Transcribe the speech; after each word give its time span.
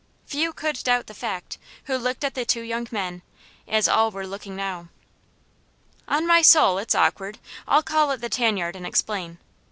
Few 0.25 0.51
could 0.51 0.83
doubt 0.83 1.05
that 1.05 1.13
fact, 1.13 1.59
who 1.83 1.95
looked 1.95 2.23
at 2.23 2.33
the 2.33 2.43
two 2.43 2.63
young 2.63 2.87
men, 2.89 3.21
as 3.67 3.87
all 3.87 4.09
were 4.09 4.25
looking 4.25 4.55
now. 4.55 4.87
"On 6.07 6.25
my 6.25 6.41
soul, 6.41 6.79
it's 6.79 6.95
awkward 6.95 7.37
I'll 7.67 7.83
call 7.83 8.09
at 8.09 8.19
the 8.19 8.27
tan 8.27 8.57
yard 8.57 8.75
and 8.75 8.87
explain." 8.87 9.37